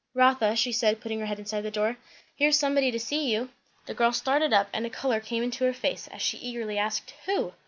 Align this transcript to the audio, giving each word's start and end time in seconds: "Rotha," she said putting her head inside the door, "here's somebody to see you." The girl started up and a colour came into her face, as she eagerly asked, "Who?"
"Rotha," 0.15 0.55
she 0.55 0.71
said 0.71 0.99
putting 0.99 1.19
her 1.19 1.27
head 1.27 1.37
inside 1.37 1.61
the 1.61 1.69
door, 1.69 1.97
"here's 2.35 2.57
somebody 2.57 2.89
to 2.89 2.99
see 2.99 3.31
you." 3.31 3.49
The 3.85 3.93
girl 3.93 4.11
started 4.11 4.51
up 4.51 4.67
and 4.73 4.83
a 4.83 4.89
colour 4.89 5.19
came 5.19 5.43
into 5.43 5.63
her 5.65 5.73
face, 5.73 6.07
as 6.07 6.23
she 6.23 6.39
eagerly 6.39 6.79
asked, 6.79 7.13
"Who?" 7.27 7.53